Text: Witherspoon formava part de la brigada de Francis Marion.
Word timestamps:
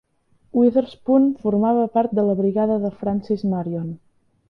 Witherspoon 0.59 1.27
formava 1.45 1.85
part 1.99 2.17
de 2.21 2.27
la 2.31 2.39
brigada 2.43 2.81
de 2.87 2.95
Francis 3.05 3.49
Marion. 3.55 3.91